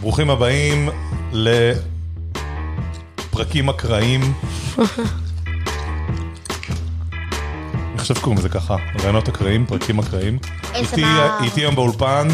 [0.00, 0.88] ברוכים הבאים
[3.32, 4.20] לפרקים אקראיים.
[7.92, 10.38] אני חושב שקוראים לזה ככה, רעיונות אקראיים, פרקים אקראיים.
[10.74, 11.04] איתי-
[11.60, 12.28] היום באולפן,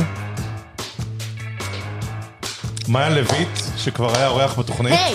[2.88, 5.14] מאיה לויט, שכבר היה אורח בתוכנית, היי!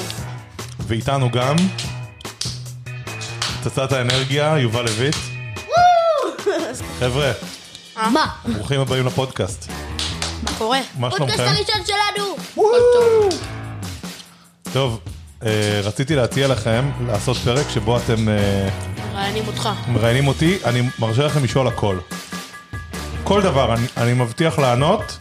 [0.88, 1.56] ואיתנו גם
[3.64, 5.16] פצצת האנרגיה, יובל לויט.
[7.00, 7.32] חבר'ה,
[7.96, 8.26] מה?
[8.54, 9.72] ברוכים הבאים לפודקאסט.
[10.44, 10.80] מה קורה?
[11.00, 11.56] מה פודקאסט שלומכם?
[11.56, 12.36] הראשון שלנו!
[14.74, 15.00] טוב,
[15.46, 18.70] אה, רציתי להציע לכם לעשות פרק שבו אתם אה,
[19.12, 19.70] מראיינים אותך.
[19.88, 21.98] מראיינים אותי, אני מרשה לכם לשאול הכל.
[23.24, 25.18] כל דבר, אני, אני מבטיח לענות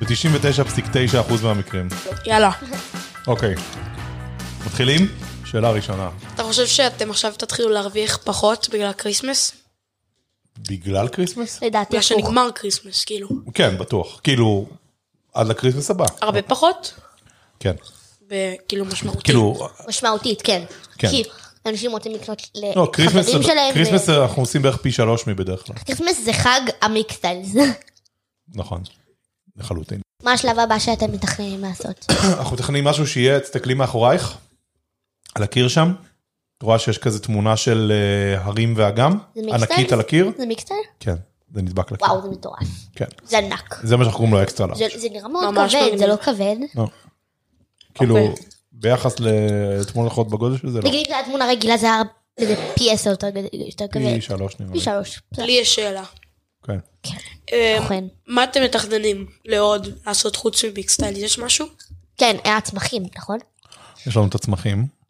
[0.00, 1.88] ב-99.9% מהמקרים.
[2.26, 2.50] יאללה.
[3.26, 3.54] אוקיי,
[4.66, 5.08] מתחילים?
[5.44, 6.08] שאלה ראשונה.
[6.34, 9.61] אתה חושב שאתם עכשיו תתחילו להרוויח פחות בגלל הכריסמס?
[10.58, 11.62] בגלל כריסמס?
[11.62, 12.02] לדעתי בגלל.
[12.02, 13.28] שנגמר כריסמס, כאילו.
[13.54, 14.20] כן, בטוח.
[14.24, 14.66] כאילו,
[15.34, 16.04] עד לכריסמס הבא.
[16.20, 16.94] הרבה פחות?
[17.60, 17.74] כן.
[18.30, 19.22] וכאילו משמעותי.
[19.24, 20.64] כאילו, משמעותית, כן.
[20.98, 21.08] כן.
[21.10, 21.24] כי
[21.66, 23.74] אנשים רוצים לקנות לא, כריסמס, לחברים שלהם.
[23.74, 25.76] כריסמס ו- אנחנו עושים בערך פי שלוש מבדרך כלל.
[25.76, 27.48] כריסמס זה חג ה cocktails.
[28.54, 28.82] נכון,
[29.56, 30.00] לחלוטין.
[30.22, 32.06] מה השלב הבא שאתם מתכננים לעשות?
[32.38, 34.34] אנחנו מתכננים משהו שיהיה, תסתכלי מאחורייך,
[35.34, 35.92] על הקיר שם.
[36.62, 39.54] את רואה שיש כזה תמונה של אה, הרים ואגם, זה?
[39.54, 40.30] ענקית על הקיר?
[40.38, 40.80] זה מיקסטייל?
[41.00, 41.14] כן,
[41.54, 42.06] זה נדבק לקיר.
[42.06, 42.66] וואו, זה מטורף.
[42.94, 43.04] כן.
[43.24, 43.80] זה ענק.
[43.82, 44.78] זה מה שאנחנו קוראים לו אקסטרה לארג'.
[44.78, 45.98] זה זה נראה מאוד כבד.
[45.98, 46.56] זה לא כבד.
[46.74, 46.86] לא.
[47.94, 48.16] כאילו.
[48.72, 50.88] ביחס לתמונות אחרות בגודל של זה, לא.
[50.88, 52.02] נגיד אם זו הייתה תמונה רגילה זה היה
[52.38, 53.28] איזה פי עשר יותר
[53.92, 54.14] כבד.
[54.14, 54.84] פי שלוש נראה פי לי.
[54.84, 55.20] שלוש.
[55.38, 56.04] לי יש שאלה.
[56.66, 56.78] כן.
[57.52, 58.08] אה, נכון.
[58.26, 61.16] מה אתם מתכננים לעוד לעשות חוץ ממיקסטייל?
[61.16, 61.66] יש משהו?
[62.18, 63.38] כן, היה צמחים, נכון?
[64.06, 65.01] יש לנו את הצמחים.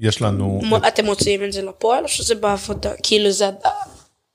[0.00, 2.90] יש לנו אתם מוציאים את זה לפועל או שזה בעבודה?
[3.02, 3.50] כאילו זה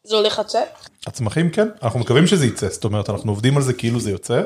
[0.04, 0.68] זה הולך לצאת?
[1.08, 4.42] הצמחים כן, אנחנו מקווים שזה יצא, זאת אומרת אנחנו עובדים על זה כאילו זה יוצא,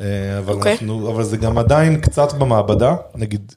[0.00, 0.72] אה, אבל, אוקיי.
[0.72, 3.52] אנחנו, אבל זה גם עדיין קצת במעבדה, נגיד,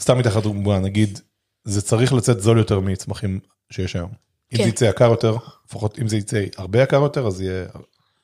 [0.00, 1.20] סתם מתחת דוגמא, נגיד,
[1.64, 3.40] זה צריך לצאת זול יותר מצמחים
[3.72, 4.10] שיש היום.
[4.52, 4.64] אם כן.
[4.64, 5.36] זה יצא יקר יותר,
[5.68, 7.64] לפחות אם זה יצא הרבה יקר יותר, אז יהיה,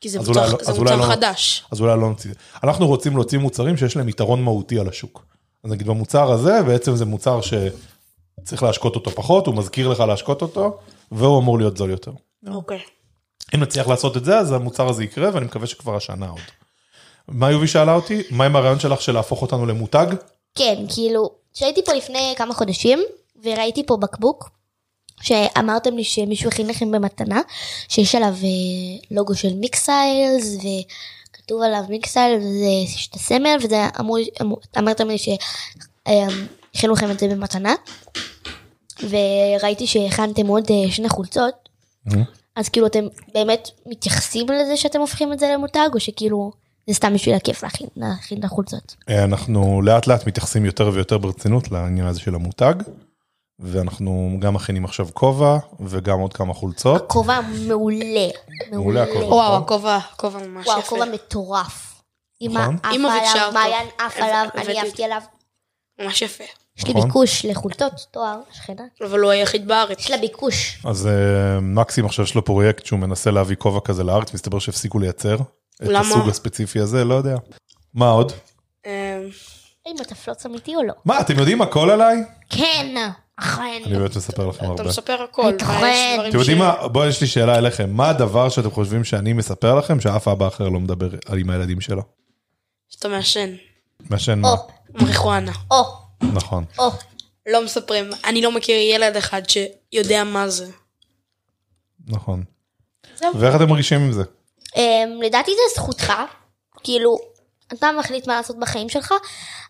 [0.01, 1.65] כי זה מוצר אולי לא- זה מוצר לא- חדש.
[1.71, 2.31] אז אולי לא נוציא.
[2.65, 5.27] אנחנו רוצים להוציא מוצרים שיש להם יתרון מהותי על השוק.
[5.65, 10.43] אז נגיד במוצר הזה, בעצם זה מוצר שצריך להשקות אותו פחות, הוא מזכיר לך להשקות
[10.43, 10.79] אותו,
[11.13, 12.13] והוא אמור להיות זול יותר.
[12.47, 12.79] אוקיי.
[13.55, 16.41] אם נצליח לעשות את זה, אז המוצר הזה יקרה, ואני מקווה שכבר השנה עוד.
[17.29, 18.23] מה יובי שאלה אותי?
[18.31, 20.07] מה עם הרעיון שלך של להפוך אותנו למותג?
[20.55, 22.99] כן, כאילו, כשהייתי פה לפני כמה חודשים,
[23.45, 24.51] וראיתי פה בקבוק,
[25.23, 27.41] שאמרתם לי שמישהו הכין לכם במתנה,
[27.89, 30.57] שיש עליו אה, לוגו של מיקסיילס,
[31.41, 37.19] וכתוב עליו מיקסיילס, וזה יש את הסמל, וזה אמור, אמור, אמרתם לי שהכינו לכם את
[37.19, 37.75] זה במתנה,
[39.03, 41.69] וראיתי שהכנתם עוד אה, שני חולצות,
[42.57, 46.53] אז כאילו אתם באמת מתייחסים לזה שאתם הופכים את זה למותג, או שכאילו
[46.87, 48.97] זה סתם בשביל הכיף להכין, להכין את החולצות?
[49.09, 52.75] אה, אנחנו לאט לאט מתייחסים יותר ויותר ברצינות לעניין הזה של המותג,
[53.61, 57.09] ואנחנו גם מכינים עכשיו כובע, וגם עוד כמה חולצות.
[57.09, 58.29] כובע מעולה.
[58.71, 59.27] מעולה הכובע.
[59.27, 59.63] וואו נכון.
[59.63, 60.89] הכובע הכובע ממש וואו, יפה.
[60.89, 62.03] כובע מטורף.
[62.43, 62.77] אמא נכון.
[62.83, 63.53] עפה אמא ביקשה עליו.
[63.53, 65.23] מעיין עף עליו, אני עפתי עליו.
[66.01, 66.45] ממש יפה.
[66.79, 67.07] יש לי נכון.
[67.07, 68.83] ביקוש לחולצות, תואר, שכנה.
[69.07, 69.99] אבל הוא היחיד בארץ.
[69.99, 70.83] יש לה ביקוש.
[70.85, 74.99] אז אה, מקסים עכשיו יש לו פרויקט שהוא מנסה להביא כובע כזה לארץ, מסתבר שהפסיקו
[74.99, 75.37] לייצר.
[75.83, 75.89] את?
[75.97, 77.37] הסוג הספציפי הזה, לא יודע.
[77.95, 78.33] מה עוד?
[79.87, 80.95] אה, אם אתה פלוץ אמיתי או לא.
[81.05, 82.25] מה, אתם יודעים הכל עליי?
[82.51, 82.95] כן,
[83.37, 83.83] אכן.
[83.87, 84.83] אני באמת מספר לכם הרבה.
[84.83, 85.53] אתה מספר הכל.
[85.59, 86.89] דברים אתם יודעים מה?
[86.89, 87.91] בואו יש לי שאלה אליכם.
[87.91, 91.81] מה הדבר שאתם חושבים שאני מספר לכם שאף אבא אחר לא מדבר על עם הילדים
[91.81, 92.03] שלו?
[92.89, 93.51] שאתה מעשן.
[94.11, 94.55] מעשן מה?
[94.95, 95.53] מריחואנה.
[95.71, 95.85] או,
[96.23, 96.65] נכון.
[96.79, 96.91] או.
[97.47, 98.11] לא מספרים.
[98.25, 100.67] אני לא מכיר ילד אחד שיודע מה זה.
[102.07, 102.45] נכון.
[103.39, 104.23] ואיך אתם מרגישים עם זה?
[104.77, 106.13] אמ, לדעתי זה זכותך.
[106.83, 107.17] כאילו,
[107.73, 109.15] אתה מחליט מה לעשות בחיים שלך.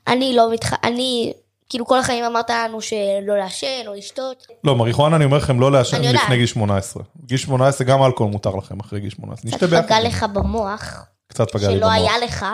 [0.07, 0.73] אני לא מתח...
[0.85, 1.33] אני...
[1.69, 4.47] כאילו כל החיים אמרת לנו שלא לעשן או לשתות.
[4.65, 6.03] לא, מריחואנה אני אומר לכם לא לעשן.
[6.03, 7.03] לפני גיל 18.
[7.27, 9.51] גיל 18 גם אלכוהול מותר לכם אחרי גיל 18.
[9.51, 9.67] קצת.
[9.85, 11.93] פגע לך במוח, קצת פגע לי שלא במוח.
[11.93, 12.47] היה לך,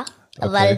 [0.42, 0.72] אבל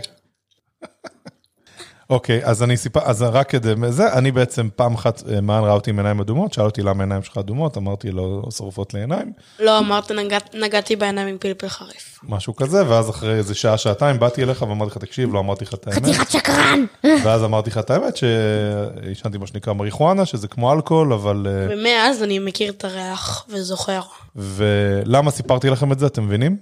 [2.11, 2.41] אוקיי.
[2.45, 5.91] אז אני סיפר, אז רק כדי זה, אני בעצם פעם אחת, אה, מען ראה אותי
[5.91, 9.79] עם עיניים אדומות, שאל אותי למה העיניים שלך אדומות, אמרתי לו, שורפות לי עיניים, לא
[9.79, 12.19] אמרת נגעת- נגעתי בעיניים עם פלפל חריף.
[12.23, 15.75] משהו כזה, ואז אחרי איזה שעה, שעתיים, באתי אליך ואמרתי לך, תקשיב, לא אמרתי לך
[15.75, 16.85] את האמת, חתיכת שקרן.
[17.25, 21.47] ואז אמרתי לך את האמת, שעישנתי מה שנקרא מריחואנה, שזה כמו אלכוהול, אבל...
[21.49, 24.01] אה, ומאז אני מכיר את הריח וזוכר.
[24.37, 26.57] ולמה סיפרתי לכם את זה, אתם מבינים?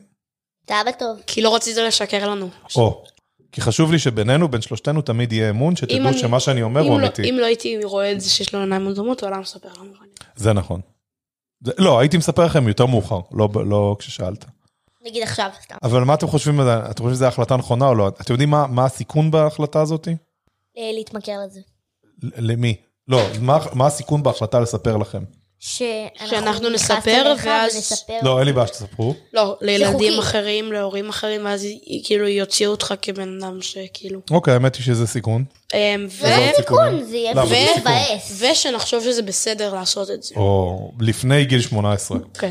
[0.69, 1.17] זה אבא טוב.
[1.27, 2.49] כי לא רצית לשקר לנו.
[2.77, 3.05] או,
[3.53, 6.91] כי חשוב לי שבינינו, בין שלושתנו, תמיד יהיה אמון, שתדעו אני- שמה שאני אומר הוא
[7.01, 7.31] לא- אמיתי.
[7.31, 9.93] אם לא הייתי רואה את זה שיש לו עיניים אדומות, הוא היה מספר לנו.
[10.37, 10.81] זה נכון.
[11.65, 14.45] זה, לא, הייתי מספר לכם יותר מאוחר, לא, לא כששאלת.
[15.07, 15.77] נגיד עכשיו, סתם.
[15.83, 16.61] אבל מה אתם חושבים?
[16.61, 18.09] אתם חושבים שזו החלטה נכונה או לא?
[18.09, 20.09] אתם יודעים מה, מה הסיכון בהחלטה הזאת?
[20.77, 21.61] להתמכר לזה.
[22.37, 22.77] למי?
[23.09, 25.23] לא, מה, מה הסיכון בהחלטה לספר לכם?
[25.67, 28.19] שאנחנו נספר, ואז- ונספר.
[28.23, 29.15] לא, אין לי בעיה שתספרו.
[29.33, 30.19] לא, לילדים.
[30.19, 31.67] אחרים, להורים אחרים, ואז
[32.05, 34.21] כאילו יוציאו אותך כבן אדם שכאילו...
[34.31, 35.45] אוקיי, האמת היא שזה סיכון.
[35.75, 36.27] אמ, ו...
[36.27, 36.57] זה לא.
[36.57, 37.35] סיכון, זה יהיה.
[37.81, 38.43] מבאס.
[38.43, 40.35] ושנחשוב שזה בסדר לעשות את זה.
[40.37, 42.19] או לפני גיל 18.
[42.39, 42.51] כן.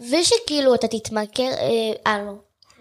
[0.00, 2.32] ושכאילו אתה תתמכר, אה, אה לא,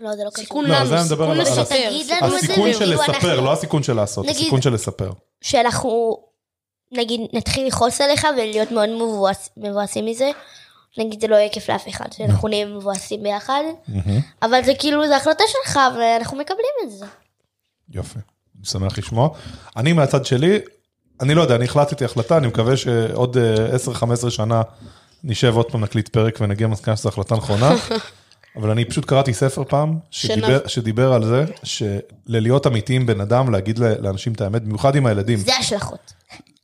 [0.01, 0.43] לא זה לא קשור.
[0.43, 1.89] סיכון לא, לנו, זה אני מדבר סיכון לספר.
[2.21, 5.11] הסיכון של לספר, לא הסיכון של לעשות, הסיכון של לספר.
[5.41, 6.17] שאנחנו
[6.91, 10.31] נגיד נתחיל לכעוס עליך ולהיות מאוד מבואס- מבואסים מזה.
[10.97, 13.61] נגיד זה לא יהיה כיף לאף אחד, שאנחנו נהיה מבואסים ביחד.
[14.41, 17.05] אבל זה כאילו, זה החלטה שלך ואנחנו מקבלים את זה.
[17.93, 18.19] יופי,
[18.57, 19.29] אני שמח לשמוע.
[19.77, 20.59] אני מהצד שלי,
[21.21, 23.75] אני לא יודע, אני החלטתי החלטה, אני מקווה שעוד אה,
[24.25, 24.61] 10-15 שנה
[25.23, 27.71] נשב עוד פעם, נקליט פרק ונגיע למסקנה שזו החלטה נכונה.
[28.57, 33.51] אבל אני פשוט קראתי ספר פעם, שדיבר, שדיבר על זה, שללהיות אמיתי עם בן אדם,
[33.51, 35.37] להגיד לאנשים את האמת, במיוחד עם הילדים.
[35.39, 36.13] זה השלכות.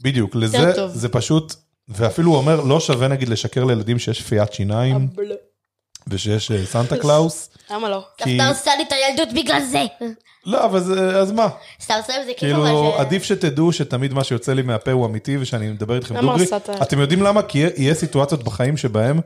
[0.02, 0.92] בדיוק, לזה, טוב.
[0.92, 1.54] זה פשוט,
[1.90, 5.08] ואפילו הוא אומר, לא שווה נגיד לשקר לילדים שיש פיית שיניים,
[6.08, 7.50] ושיש אה, סנטה קלאוס.
[7.72, 8.04] למה לא?
[8.18, 9.84] כי- אתה עושה לי את הילדות בגלל זה.
[10.46, 11.48] לא, אבל זה, אז מה?
[11.82, 13.00] סתם עושה עם זה כאילו, אבל ש...
[13.00, 16.48] עדיף שתדעו שתמיד מה שיוצא לי מהפה הוא אמיתי ושאני מדבר איתכם למה דוגרי.
[16.82, 17.42] אתם יודעים למה?
[17.42, 19.20] כי יהיה- יהיה סיטואציות בחיים שבהם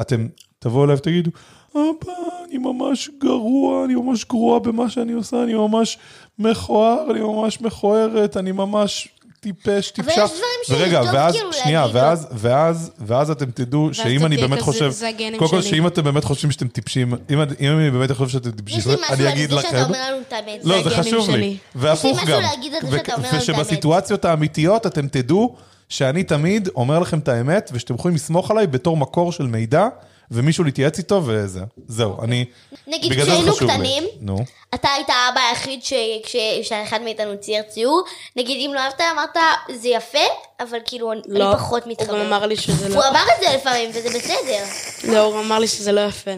[0.00, 0.26] אתם
[0.58, 1.30] תבואו אליי ותגידו,
[1.74, 2.12] אבא,
[2.48, 5.98] אני ממש גרוע, אני ממש גרוע במה שאני עושה, אני ממש
[6.38, 9.08] מכוער, אני ממש מכוערת, אני ממש
[9.42, 10.24] טיפש, טיפשה.
[10.24, 11.96] יש דברים ורגע, טוב ואז, כאילו שנייה, להגיד.
[11.96, 14.92] ואז, ואז, ואז אתם תדעו שאם אתה אני באמת חושב,
[15.38, 15.62] קודם כל.
[15.62, 18.94] שאם אתם באמת חושבים שאתם טיפשים, אם אם אני באמת חושב שאתם טיפשים, יש לי
[18.94, 19.68] משהו אני על אגיד זה לכם.
[19.68, 20.60] שאתה אומר לנו את האמת.
[20.64, 21.32] לא, זה הגנים חשוב לי.
[21.36, 21.56] שלי.
[21.74, 22.40] והפוך יש לי גם.
[22.40, 25.54] משהו להגיד על זה שאתה אומר לנו את ושבסיטואציות האמיתיות אתם תדעו
[25.88, 29.88] שאני תמיד אומר לכם את האמת, ושאתם יכולים לסמוך עליי בתור מקור של מידע,
[30.32, 31.60] ומישהו להתייעץ איתו, וזה.
[31.88, 32.44] זהו, אני...
[32.86, 33.54] נגיד כשהיינו.
[33.56, 34.36] קטנים, נו.
[34.74, 35.92] אתה היית האבא היחיד ש-
[36.24, 38.02] כש- כשאחד מאיתנו צייר ציור,
[38.36, 39.36] נגיד אם לא אהבת אמרת
[39.80, 40.18] זה יפה,
[40.60, 41.52] אבל כאילו אני לא.
[41.54, 42.26] פחות הוא גם מתחבר.
[42.26, 43.08] אמר לי שזה הוא לא...
[43.08, 44.64] אמר את זה לפעמים וזה בסדר.
[45.12, 46.30] לא, הוא אמר לי שזה לא יפה.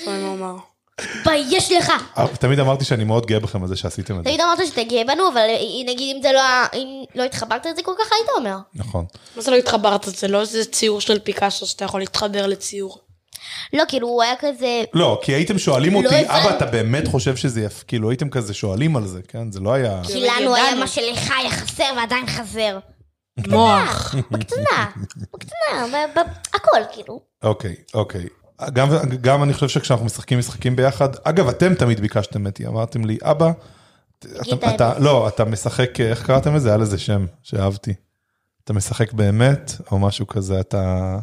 [0.00, 0.54] לפעמים הוא אמר.
[0.96, 1.92] תתבייש לך.
[2.40, 4.30] תמיד אמרתי שאני מאוד גאה בכם על זה שעשיתם את זה.
[4.30, 5.46] תמיד אמרת שאתה גאה בנו, אבל
[5.86, 6.40] נגיד אם זה לא,
[6.74, 8.56] אם לא התחברת לזה כל כך היית אומר.
[8.74, 9.04] נכון.
[9.36, 10.04] מה זה לא התחברת?
[10.04, 12.98] זה לא איזה ציור של פיקאסו שאתה יכול להתחבר לציור.
[13.72, 16.24] לא, כאילו הוא היה כזה, לא, כי הייתם שואלים לא אותי.
[16.26, 17.84] אבא, אתה באמת חושב שזה יפה?
[17.84, 19.52] כאילו, הייתם כזה שואלים על זה, כן?
[19.52, 20.00] זה לא היה...
[20.04, 20.74] כי לנו היה.
[20.74, 22.78] מה שלך היה חסר ועדיין חסר.
[23.48, 24.14] מוח.
[24.30, 24.90] בקטנה,
[25.34, 26.04] בקטנה,
[26.54, 27.20] הכל כאילו.
[27.42, 28.26] אוקיי, אוקיי.
[28.72, 28.88] גם,
[29.20, 33.50] גם אני חושב שכשאנחנו משחקים משחקים ביחד, אגב, אתם תמיד ביקשתם אותי, אמרתם לי, אבא,
[34.18, 34.98] אתה, את אתה.
[34.98, 36.68] לא, אתה משחק, איך קראתם לזה?
[36.68, 37.94] היה לזה שם שאהבתי.
[38.64, 41.18] אתה משחק באמת, או משהו כזה, אתה...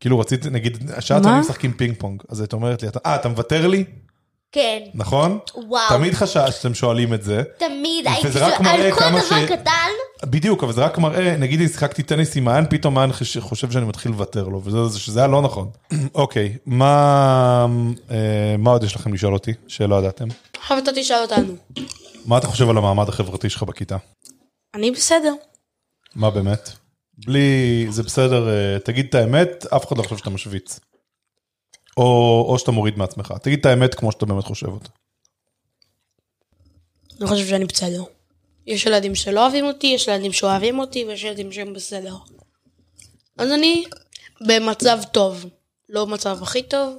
[0.00, 1.24] כאילו רציתי, נגיד, שאת?
[1.26, 3.84] ואני משחקים פינג פונג, אז את אומרת לי, אתה- אה, אתה מוותר לי?
[4.52, 5.38] כן, נכון?
[5.68, 5.88] וואו.
[5.88, 7.42] תמיד חשש שאתם שואלים את זה.
[7.58, 9.88] תמיד הייתי שואל, על כל דבר ש- קטן,
[10.26, 13.70] בדיוק, אבל זה רק מראה, נגיד אם שיחקתי טניס עם מעיין, פתאום מעיין חש- חושב
[13.70, 15.70] שאני מתחיל לוותר לו, וזה שזה היה לא נכון.
[16.14, 17.66] אוקיי, מה
[18.10, 18.16] אה,
[18.58, 20.24] מה עוד יש לכם לשאול אותי, שלא ידעתם?
[20.60, 21.54] עכשיו אתה תשאל אותנו.
[22.26, 23.96] מה אתה חושב על המעמד החברתי שלך בכיתה?
[24.74, 25.32] אני בסדר.
[26.14, 26.70] מה באמת?
[27.18, 30.80] בלי, זה בסדר, אה, תגיד את האמת, אף אחד לא חושב שאתה משוויץ.
[31.96, 34.88] או, או שאתה מוריד מעצמך, תגיד את האמת כמו שאתה באמת חושב אותה.
[37.20, 38.02] אני חושב שאני בסדר.
[38.66, 42.16] יש ילדים שלא אוהבים אותי, יש ילדים שאוהבים אותי, ויש ילדים שהם בסדר.
[43.38, 43.84] אז אני
[44.46, 45.46] במצב טוב.
[45.88, 46.96] לא במצב הכי טוב,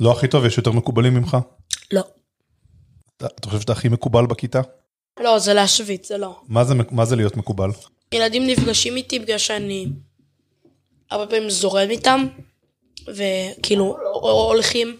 [0.00, 1.36] לא הכי טוב, יש יותר מקובלים ממך?
[1.92, 2.02] לא.
[3.16, 4.60] אתה, אתה חושב שאתה הכי מקובל בכיתה?
[5.20, 6.40] לא, זה להשוויץ, זה לא.
[6.48, 7.70] מה זה, מה זה להיות מקובל?
[8.14, 9.86] ילדים נפגשים איתי בגלל שאני
[11.10, 12.26] הרבה פעמים זורם איתם,
[13.00, 14.98] וכאילו הולכים,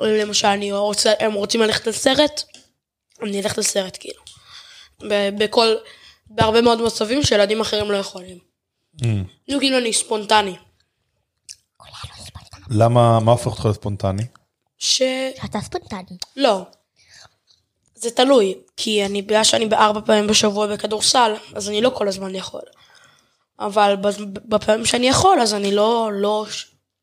[0.00, 2.42] למשל אני רוצה, הם רוצים ללכת לסרט,
[3.22, 4.22] אני אלך לסרט כאילו.
[5.38, 5.74] בכל,
[6.26, 8.38] בהרבה מאוד מצבים שילדים אחרים לא יכולים.
[9.44, 10.56] כאילו כאילו אני ספונטני.
[12.70, 14.22] למה, מה הופך אותך לספונטני?
[14.78, 15.02] ש...
[15.44, 16.16] אתה ספונטני.
[16.36, 16.66] לא.
[18.04, 22.34] זה תלוי, כי אני, בגלל שאני בארבע פעמים בשבוע בכדורסל, אז אני לא כל הזמן
[22.34, 22.60] יכול.
[23.58, 23.96] אבל
[24.48, 26.46] בפעמים שאני יכול, אז אני לא, לא,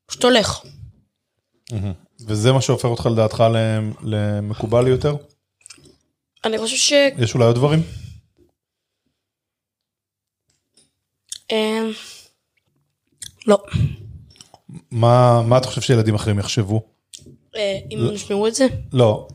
[0.05, 0.61] פשוט הולך.
[2.27, 3.43] וזה מה שהופך אותך לדעתך
[4.03, 5.15] למקובל יותר?
[6.45, 6.93] אני חושב ש...
[7.17, 7.83] יש אולי עוד דברים?
[11.51, 11.91] אמ,
[13.47, 13.63] לא.
[14.91, 16.81] מה, מה אתה חושב שילדים אחרים יחשבו?
[17.55, 19.27] אה, אם הם ישמעו את זה, לא.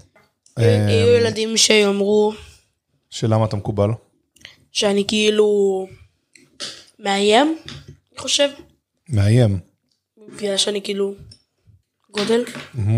[0.59, 2.33] אה, יהיו ילדים שיאמרו
[3.11, 3.91] שלמה אתה מקובל?
[4.73, 5.87] שאני כאילו
[6.99, 7.59] מאיים,
[8.13, 8.49] אני חושב,
[9.09, 9.59] מאיים.
[10.37, 11.15] בגלל שאני כאילו
[12.11, 12.45] גודל.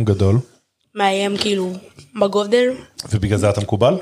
[0.04, 0.38] גדול.
[0.94, 1.72] מאיים כאילו
[2.20, 2.68] בגודל.
[3.10, 3.98] ובגלל זה אתה מקובל?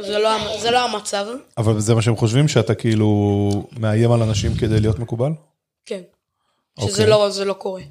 [0.00, 1.26] זה לא, זה לא המצב.
[1.58, 5.32] אבל זה מה שהם חושבים, שאתה כאילו מאיים על אנשים כדי להיות מקובל?
[5.86, 6.00] כן.
[6.76, 6.92] אוקיי.
[6.92, 7.82] שזה לא, זה לא קורה.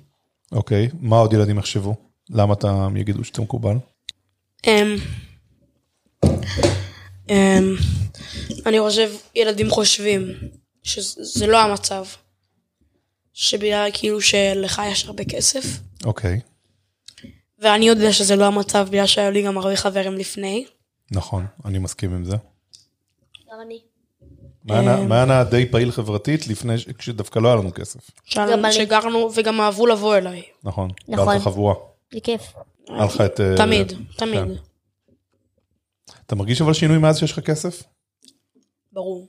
[0.51, 1.95] אוקיי, מה עוד ילדים יחשבו?
[2.29, 3.75] למה אתה, הם יגידו שאתה מקובל?
[4.67, 4.95] אמ,
[7.29, 7.75] אמ,
[8.65, 10.33] אני חושב, ילדים חושבים
[10.83, 12.05] שזה לא המצב.
[13.33, 15.65] שבגלל כאילו שלך יש הרבה כסף,
[16.05, 16.39] אוקיי,
[17.59, 20.65] ואני יודע שזה לא המצב בגלל שהיו לי גם הרבה חברים לפני.
[21.11, 22.35] נכון, אני מסכים עם זה.
[23.51, 23.79] גם אני.
[25.07, 27.99] מעיין היה די פעיל חברתית לפני, כשדווקא לא היה לנו כסף.
[28.35, 28.73] גם אני.
[28.73, 30.43] שגרנו וגם אהבו לבוא אליי.
[30.63, 30.89] נכון.
[31.07, 31.39] נכון.
[31.39, 31.73] חבורה.
[32.13, 32.41] זה כיף.
[32.89, 33.39] היה לך את...
[33.41, 33.97] אה, תמיד, כן.
[34.17, 34.41] תמיד.
[36.25, 37.83] אתה מרגיש אבל שינוי מאז שיש לך כסף?
[38.93, 39.27] ברור.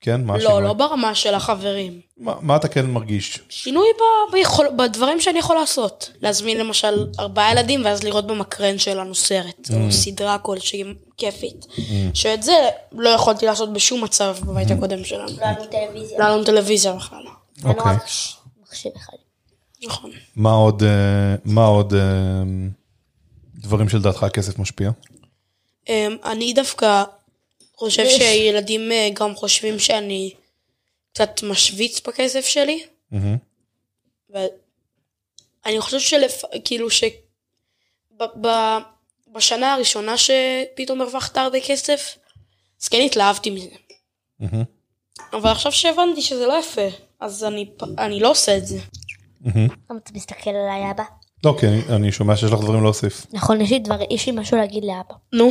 [0.00, 0.24] כן?
[0.24, 0.62] מה לא, השינוי?
[0.62, 2.00] לא ברמה של החברים.
[2.18, 3.40] מה מה אתה כן מרגיש?
[3.48, 6.10] שינוי ב- ביכול, בדברים שאני יכול לעשות.
[6.22, 9.74] להזמין למשל ארבעה ילדים ואז לראות במקרן שלנו סרט, Mm.
[9.74, 10.84] או סדרה כלשהי
[11.16, 11.66] כיפית.
[12.14, 12.52] שאת זה
[12.92, 15.28] לא יכולתי לעשות בשום מצב בבית הקודם שלנו.
[15.40, 16.18] לא היה טלוויזיה.
[16.18, 17.22] לא היה טלוויזיה בכלל.
[17.64, 17.96] לנו אוקיי.
[18.62, 19.12] מחשב אחד.
[19.86, 20.10] נכון.
[20.36, 22.00] מה עוד, אה, מה עוד אה,
[23.66, 24.90] דברים שלדעתך הכסף משפיע?
[25.88, 27.04] אמ, אני דווקא
[27.76, 28.04] חושב.
[28.08, 30.34] שילדים אה, גם חושבים שאני
[31.12, 32.84] קצת משוויץ בכסף שלי.
[34.30, 36.42] ואני חושב שלפ...
[36.64, 37.04] כאילו ש...
[38.20, 38.24] ב...
[38.46, 38.48] ב...
[39.32, 42.18] בשנה הראשונה שפתאום הרווחת הרבה כסף,
[42.82, 43.68] אז כן התלהבתי מזה.
[45.32, 46.86] אבל עכשיו שהבנתי שזה לא יפה,
[47.20, 48.78] אז אני, אני לא עושה את זה.
[49.44, 51.04] למה אתה מסתכל עליי אבא?
[51.44, 53.26] לא, כי אני- אני שומע שיש לך דברים להוסיף.
[53.32, 55.14] נכון, יש לי דבר, יש לי משהו להגיד לאבא.
[55.32, 55.50] נו,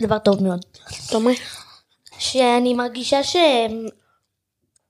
[0.00, 0.60] דבר טוב מאוד.
[1.14, 1.32] אומר?
[2.18, 3.36] שאני מרגישה ש...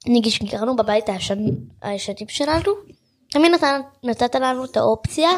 [0.06, 1.38] נגיד כשגרנו בבית הישן,
[1.82, 2.72] הישנים שלנו,
[3.30, 5.30] תמיד נתן, נתת לנו את האופציה,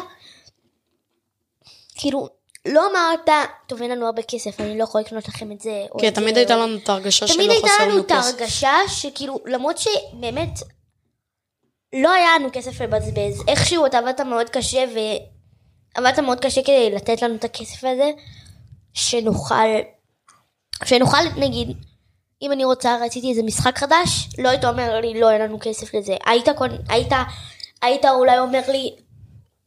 [1.95, 2.27] כאילו,
[2.67, 3.29] לא אמרת,
[3.67, 5.85] טוב אין לנו הרבה כסף, אני לא יכול לקנות לכם את זה.
[5.99, 8.11] כן, זה, תמיד או- הייתה לנו את ההרגשה תמיד שלא הייתה חסר לנו לנו את
[8.11, 8.33] כסף.
[8.39, 10.49] ההרגשה שכאילו, למרות שבאמת
[11.93, 14.83] לא היה לנו כסף לבזבז, איכשהו אתה עבדת מאוד קשה
[15.95, 18.11] ועבדת מאוד קשה כדי לתת לנו את הכסף הזה,
[18.93, 19.55] שנוכל,
[20.85, 21.77] שנוכל נגיד,
[22.41, 25.93] אם אני רוצה, רציתי איזה משחק חדש, לא היית אומר לי, לא, אין לנו כסף
[25.93, 26.15] לזה.
[26.25, 26.47] היית,
[26.89, 27.11] היית,
[27.81, 28.95] היית אולי אומר לי,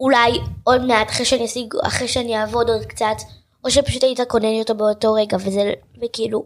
[0.01, 3.17] אולי עוד מעט, אחרי שאני אשיג, אחרי שאני אעבוד עוד קצת,
[3.65, 5.73] או שפשוט היית קונה לי אותו באותו רגע, וזה,
[6.03, 6.45] וכאילו,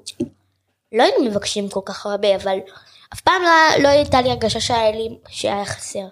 [0.93, 2.59] לא היינו מבקשים כל כך הרבה, אבל
[3.15, 6.07] אף פעם לא, לא הייתה לי הרגשה שהיה לי, שהיה חסר.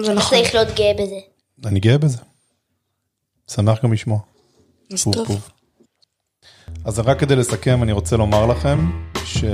[0.00, 0.30] זה נכון.
[0.30, 1.20] צריך להיות גאה בזה.
[1.64, 2.18] אני גאה בזה.
[3.50, 4.18] שמח גם לשמוע.
[4.92, 5.26] אז טוב.
[5.26, 5.48] פוב.
[6.84, 8.90] אז רק כדי לסכם, אני רוצה לומר לכם
[9.24, 9.44] ש...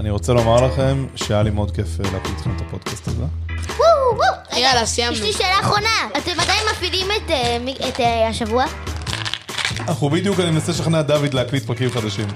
[0.00, 3.24] אני רוצה לומר לכם שהיה לי מאוד כיף אה, להקליט איתכם את הפודקאסט הזה.
[3.68, 4.60] וואו, וואו.
[4.60, 5.20] יאללה, יש סיימנו.
[5.20, 7.56] לי שאלה אחרונה, אתם עדיין מפעילים את, אה,
[8.00, 8.64] אה, השבוע?
[9.80, 12.26] אנחנו בדיוק, אני מנסה לשכנע דוד להקליט פרקים חדשים.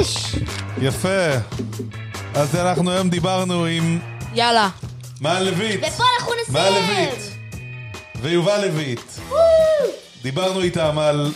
[0.00, 0.36] יש!
[0.80, 1.28] יפה.
[2.34, 3.98] אז אנחנו היום דיברנו עם
[4.34, 4.68] יאללה.
[5.20, 5.80] מען לויט.
[5.88, 6.74] ופה אנחנו נסיים!
[6.74, 7.20] לויט.
[8.22, 9.00] ויובל לויט.
[10.22, 11.32] דיברנו איתם על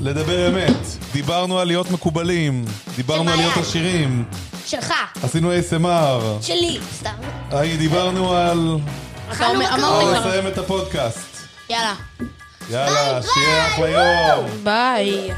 [0.00, 0.86] לדבר אמת.
[1.12, 2.64] דיברנו על להיות מקובלים.
[2.96, 3.56] דיברנו על להיות.
[3.56, 4.24] עשירים.
[4.66, 4.92] שלך,
[5.22, 6.42] עשינו ASMR.
[6.42, 7.10] שלי, סתם.
[7.50, 8.78] היי, דיברנו על...
[9.40, 10.20] על כבר.
[10.20, 11.36] לסיים את הפודקאסט.
[11.70, 11.94] יאללה.
[12.70, 13.88] יאללה, שיהיה אחלה
[14.36, 14.46] יום.
[14.64, 15.30] ביי.